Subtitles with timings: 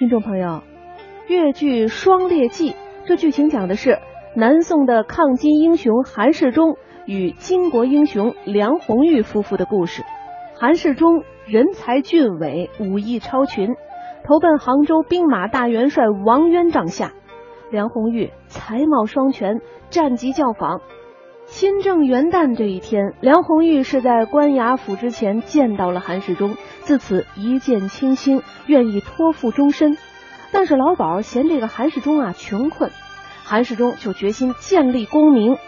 [0.00, 0.62] 听众朋友，
[1.28, 2.70] 越剧《双烈记》
[3.04, 3.98] 这剧情讲的是
[4.34, 10.02] 南宋的抗金英雄韩世忠与金国英雄梁红玉夫妇的故事。
[10.58, 13.74] 韩世忠人才俊伟，武艺超群，
[14.24, 17.12] 投奔杭州兵马大元帅王渊帐下。
[17.70, 19.60] 梁红玉才貌双全，
[19.90, 20.80] 战绩较仿。
[21.50, 29.98] 亲政元旦这一天，梁红玉是在官衙府之前见到了韩世忠，自此一见倾心，愿意托付终身。
[30.52, 32.92] 但是老鸨嫌这个韩世忠啊穷困，
[33.42, 35.58] 韩世忠就决心建立功名。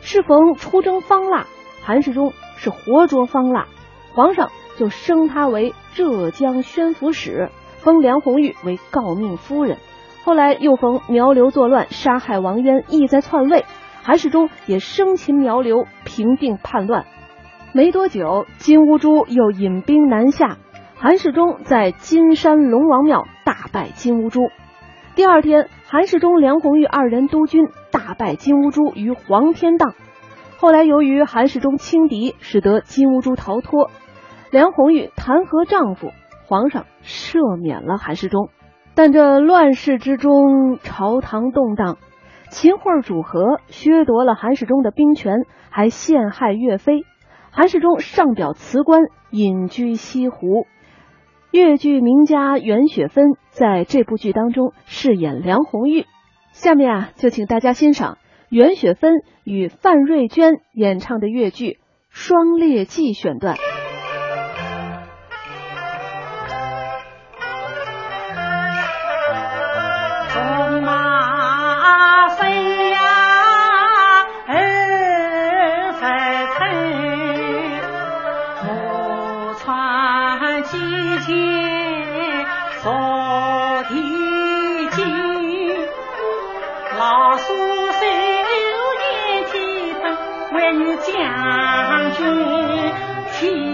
[0.00, 1.46] 适逢出征方腊，
[1.82, 3.66] 韩世忠是活捉方腊，
[4.14, 7.50] 皇上就升他为浙江宣抚使，
[7.80, 9.76] 封梁红玉为诰命夫人。
[10.24, 13.64] 后来又逢苗刘作乱，杀害王渊，意在篡位。
[14.02, 17.04] 韩世忠也生擒苗刘，平定叛乱。
[17.72, 20.58] 没多久，金兀术又引兵南下，
[20.96, 24.50] 韩世忠在金山龙王庙大败金兀术。
[25.14, 29.94] 第二天，韩世忠、梁红玉二人督军大败金兀术于黄天荡。
[30.58, 33.90] 后来，由于韩世忠轻敌，使得金兀术逃脱，
[34.50, 36.10] 梁红玉弹劾丈夫，
[36.46, 38.48] 皇上赦免了韩世忠。
[38.94, 41.98] 但这乱世之中，朝堂动荡。
[42.52, 47.04] 秦桧主和削夺了韩世忠的兵权，还陷害岳飞。
[47.50, 49.00] 韩世忠上表辞官，
[49.30, 50.66] 隐居西湖。
[51.50, 56.04] 越剧名家袁雪芬在这部剧当中饰演梁红玉。
[56.52, 58.18] 下面啊，就请大家欣赏
[58.50, 61.66] 袁雪芬与范瑞娟演唱的越剧
[62.10, 63.56] 《双烈记》选段。
[93.42, 93.71] 军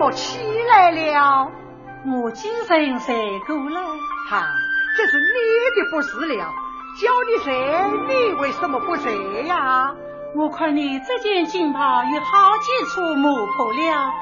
[0.00, 1.52] 么起来了？
[2.06, 3.80] 我精神睡过了，
[4.30, 4.46] 哈，
[4.96, 6.54] 这是你的不是了。
[6.98, 7.52] 叫你睡，
[8.08, 9.94] 你为什么不睡呀？
[10.34, 14.12] 我看你这件锦袍有好几处磨破了，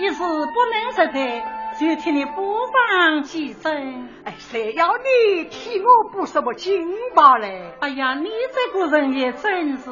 [0.00, 1.44] 一时不能识得，
[1.78, 4.08] 就替你补放几针。
[4.24, 6.84] 哎，谁要你替我补什么金
[7.14, 7.76] 袍嘞？
[7.78, 9.84] 哎呀，你这个人也真是，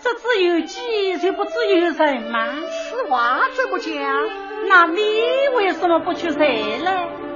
[0.00, 1.50] 这只有鸡就不只
[1.80, 2.46] 有人吗？
[2.88, 4.47] 此话怎么讲？
[4.66, 5.00] 那你
[5.54, 6.90] 为什么不去谁呢？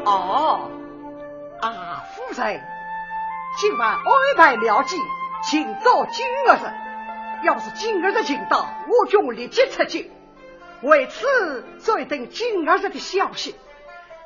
[0.04, 0.70] 哦，
[1.60, 2.60] 啊，夫人，
[3.58, 4.02] 今晚安
[4.36, 4.96] 排了计，
[5.44, 7.46] 请到金儿日。
[7.46, 10.10] 要是金儿日请到，我就立即出击。
[10.82, 13.54] 为此，再等金儿日的消息。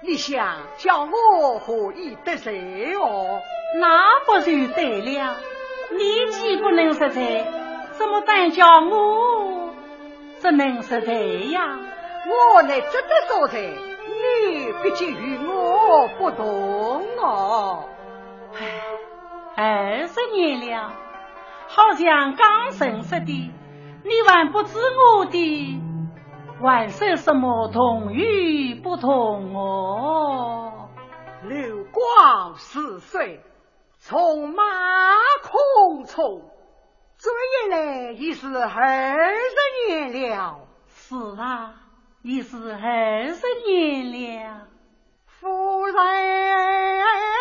[0.02, 3.40] 你想叫我何以得罪哦？
[3.78, 5.37] 那不就对了？
[5.90, 7.46] 你既不能识罪，
[7.93, 9.70] 怎么敢叫我
[10.40, 11.78] 只能识罪呀？
[12.28, 17.84] 我乃值得所在，你毕竟与我不同哦。
[18.55, 18.82] 唉，
[19.56, 20.93] 二十年了，
[21.69, 23.52] 好像刚认识的，
[24.02, 25.81] 你还不知我的
[26.61, 30.88] 还说什么同与不同哦？
[31.44, 33.40] 流光似水，
[34.00, 34.64] 从马
[35.43, 36.43] 空匆，
[37.19, 39.56] 这一来已是二十
[39.88, 40.61] 年了。
[40.88, 41.85] 是啊。
[42.28, 44.67] 已是二十年了，
[45.28, 47.35] 夫人。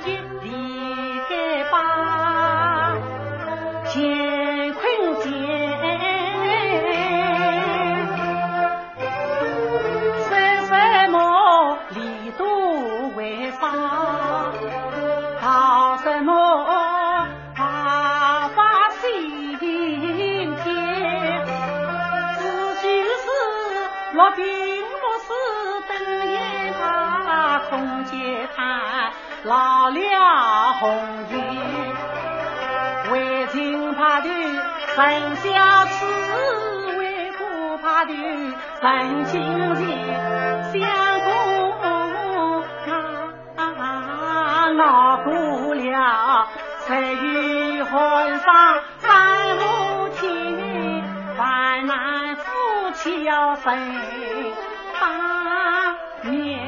[0.00, 0.37] 老
[30.80, 30.96] 红
[31.30, 31.36] 颜，
[33.10, 34.32] 为情怕断
[34.94, 36.06] 生相思，
[36.98, 39.82] 为苦怕断人情结。
[40.72, 40.80] 相
[41.24, 41.28] 公
[43.56, 43.60] 啊，
[44.78, 46.46] 熬过了
[46.86, 49.60] 十月婚丧三五
[50.10, 50.22] 天，
[51.36, 52.42] 万难夫
[52.94, 53.76] 妻要分
[55.00, 55.96] 八
[56.30, 56.67] 年。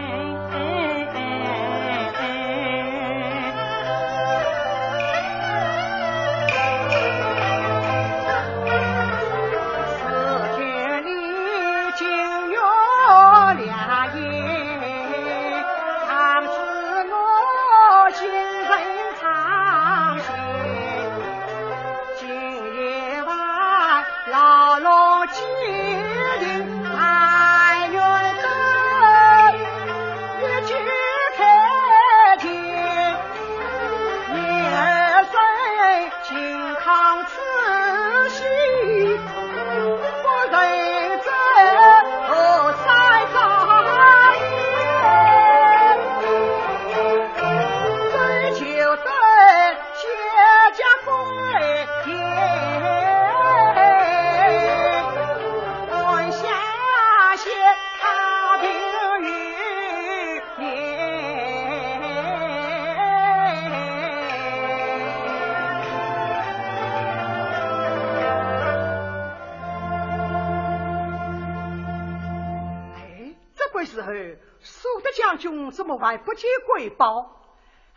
[75.80, 77.40] 怎么还不接回报？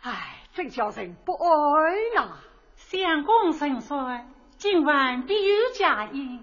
[0.00, 2.38] 唉，真叫人不安呐！
[2.76, 4.24] 相公神说，
[4.56, 6.42] 今晚必有佳音。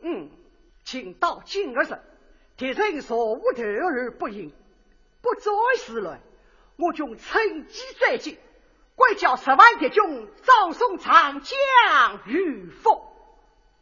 [0.00, 0.28] 嗯，
[0.82, 2.00] 请到今日，
[2.56, 4.52] 敌人所无头而不应，
[5.20, 6.20] 不再时来，
[6.76, 8.36] 我就趁机再进，
[8.96, 11.56] 怪叫十万敌军葬送长江
[12.26, 13.00] 玉凤。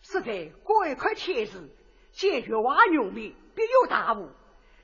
[0.02, 1.70] 实在过一块天日，
[2.12, 4.28] 见月娃用命，必有大误。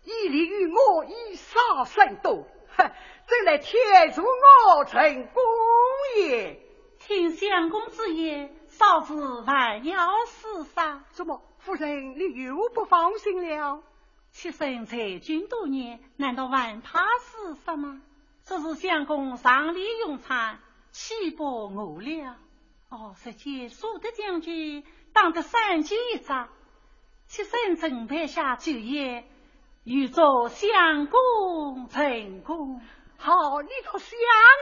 [0.07, 2.47] 以利于我以杀胜多，
[2.77, 2.91] 哼！
[3.27, 5.43] 这来天助我成功
[6.19, 6.63] 也。
[7.01, 11.05] 听相公之言，嫂子还要死杀。
[11.11, 13.83] 怎么，夫人你又不放心了？
[14.31, 18.01] 妾身在军多年，难道还怕死杀吗？
[18.45, 20.61] 这是相公上礼用餐，
[20.93, 21.45] 岂不
[21.75, 22.37] 我了？
[22.91, 26.49] 哦，实际苏德将军当得三军一仗，
[27.27, 29.29] 妾身准备下酒宴。
[29.87, 32.81] 预祝相公成功。
[33.17, 34.11] 好，你倒想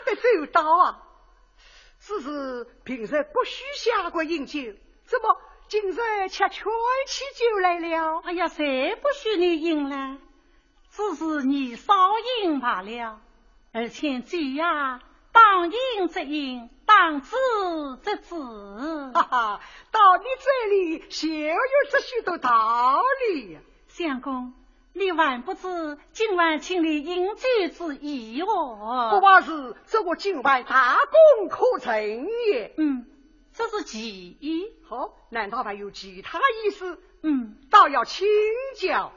[0.04, 1.02] 得周到啊！
[1.98, 4.60] 只是平时不许下过饮酒，
[5.06, 6.70] 怎么今日却吹
[7.06, 8.20] 起酒来了？
[8.22, 10.18] 哎呀，谁不许你饮呢？
[10.90, 11.94] 只是你少
[12.42, 13.18] 饮罢了。
[13.72, 15.00] 而且酒呀，
[15.32, 17.34] 当饮则饮，当止
[18.02, 18.34] 则止。
[19.14, 21.56] 哈哈，到你这里，就有
[21.90, 23.58] 这许多道理。
[23.88, 24.52] 相公。
[24.96, 29.10] 你还不知今晚请你饮酒之意哦？
[29.12, 30.96] 不怕是这个今晚大
[31.38, 32.72] 功可成也。
[32.78, 33.04] 嗯，
[33.52, 34.72] 这是其一。
[34.88, 37.00] 好，难道还有其他意思？
[37.22, 38.24] 嗯，倒要请
[38.76, 39.12] 教，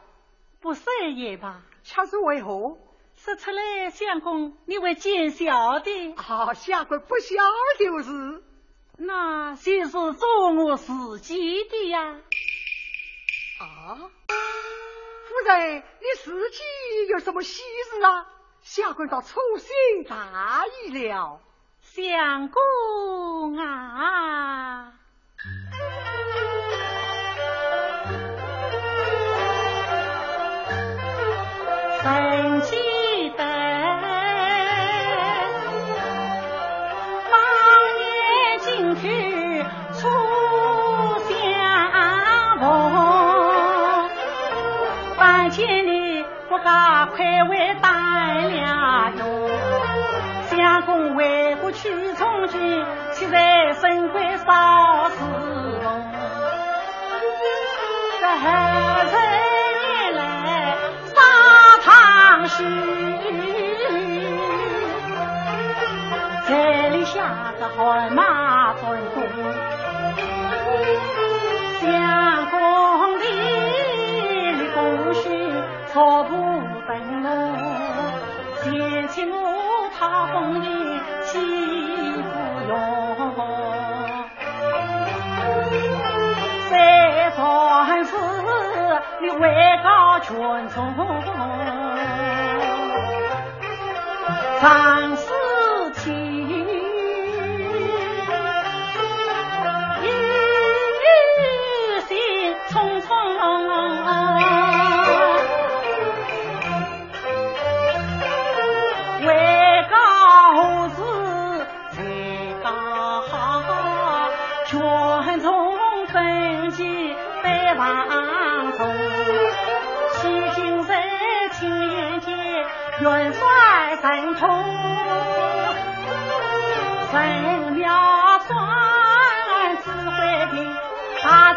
[0.62, 0.81] 不是
[1.15, 1.62] 也罢。
[1.84, 2.79] 恰是为何？
[3.15, 6.13] 说出来，相公，你会见笑的。
[6.15, 7.36] 啊，相公不晓
[7.77, 8.43] 就是。
[8.98, 12.19] 那谁是做我自己的呀？
[13.60, 14.10] 啊，
[15.38, 16.58] 夫人，你自己
[17.10, 18.27] 有什么喜事啊？
[18.62, 21.39] 下官倒粗心大意了。
[21.82, 24.96] 相公啊！
[53.81, 55.15] 身归少时
[55.84, 55.88] 梦？
[58.19, 58.46] 这何
[59.12, 59.15] 人？
[62.50, 62.63] 去，
[66.48, 66.50] 这
[66.91, 68.81] 里下个汗马奔
[69.13, 69.17] 公，
[71.81, 71.86] 相
[72.50, 72.57] 公
[73.19, 74.77] 的立功
[75.13, 75.22] 勋，
[75.91, 76.31] 错不
[76.88, 76.89] 等
[77.25, 77.27] 我，
[78.63, 78.65] 嫌
[79.10, 79.36] 弃我
[80.00, 80.65] 他风的
[81.25, 81.31] 欺
[82.13, 82.25] 负
[82.69, 82.72] 用，
[89.39, 90.36] 为告群
[90.70, 90.98] 众。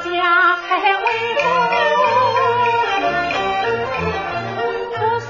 [0.03, 1.01] 家开威
[1.37, 1.45] 风，
[4.99, 5.29] 不心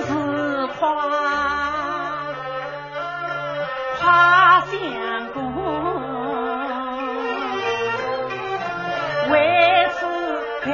[0.00, 0.78] 自夸
[4.00, 4.02] 夸
[4.60, 4.72] 相
[5.32, 5.38] 公，
[9.30, 9.34] 为
[9.92, 9.98] 此
[10.62, 10.64] 开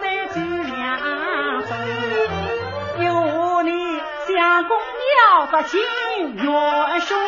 [0.00, 0.72] 在酒两
[1.62, 1.70] 盅，
[3.04, 3.08] 有
[3.62, 3.70] 你。
[4.26, 4.70] 相公
[5.18, 5.80] 要个金
[6.36, 7.18] 元兄，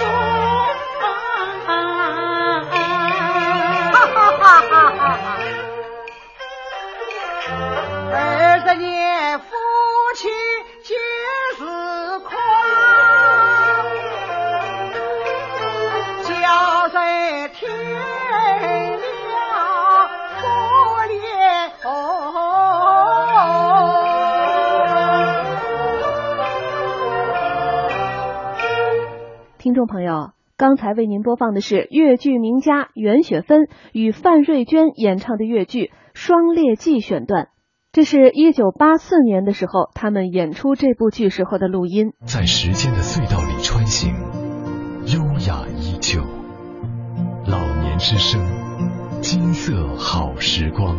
[0.00, 0.27] 英
[29.68, 35.84] 听众朋友，刚才为您播放的是越剧名家袁雪芬与范瑞娟演唱的越剧
[36.14, 37.48] 《双列记》选段。
[37.92, 42.14] 这是一九八四年的时候，他们演出这部剧时候的录音。
[42.24, 44.14] 在时间的隧道里穿行，
[45.04, 46.22] 优雅依旧。
[47.46, 48.40] 老年之声，
[49.20, 50.96] 金色好时光。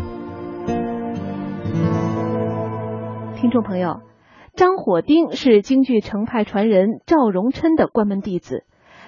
[3.35, 3.99] 听众朋友，
[4.55, 8.65] 张火丁是京剧程派传人赵荣琛的关门弟子，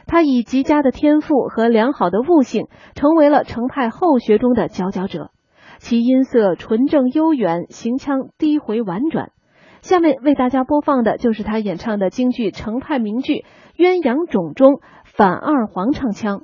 [0.07, 5.31] 他以极佳的天赋和良好的悟性，成为了程派后学中的佼佼者。
[5.79, 9.31] 其音色纯正悠远，行腔低回婉转。
[9.81, 13.33] 下面为大家播放的就是他演唱的京剧程派名剧
[13.75, 16.43] 《鸳鸯冢》中反二黄唱腔。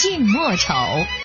[0.00, 1.08] 近莫，丑。